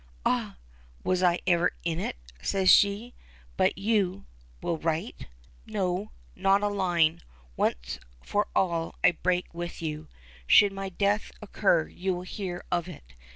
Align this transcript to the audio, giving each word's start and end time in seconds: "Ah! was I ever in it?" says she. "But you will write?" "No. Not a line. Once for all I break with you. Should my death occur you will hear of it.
"Ah! 0.25 0.57
was 1.03 1.21
I 1.21 1.41
ever 1.45 1.73
in 1.83 1.99
it?" 1.99 2.15
says 2.41 2.71
she. 2.71 3.13
"But 3.55 3.77
you 3.77 4.25
will 4.59 4.79
write?" 4.79 5.27
"No. 5.67 6.09
Not 6.35 6.63
a 6.63 6.69
line. 6.69 7.21
Once 7.55 7.99
for 8.23 8.47
all 8.55 8.95
I 9.03 9.11
break 9.11 9.53
with 9.53 9.79
you. 9.79 10.07
Should 10.47 10.73
my 10.73 10.89
death 10.89 11.31
occur 11.39 11.87
you 11.87 12.15
will 12.15 12.23
hear 12.23 12.63
of 12.71 12.89
it. 12.89 13.13